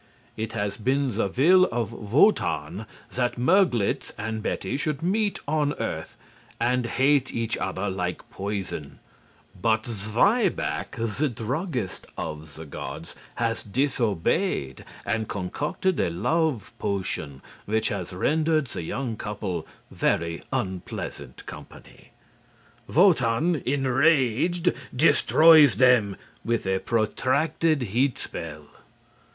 [0.35, 6.17] It has been the will of Wotan that Merglitz and Betty should meet on earth
[6.59, 8.97] and hate each other like poison,
[9.61, 17.89] but Zweiback, the druggist of the gods, has disobeyed and concocted a love potion which
[17.89, 22.09] has rendered the young couple very unpleasant company.
[22.87, 28.65] Wotan, enraged, destroys them with a protracted heat spell.